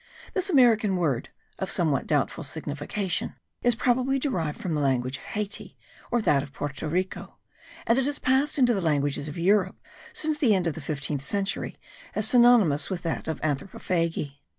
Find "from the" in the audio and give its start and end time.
4.59-4.81